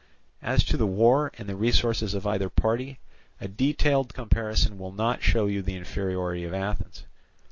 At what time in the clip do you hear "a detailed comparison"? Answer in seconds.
3.39-4.79